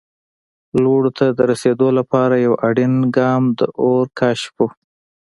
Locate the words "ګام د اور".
3.17-4.05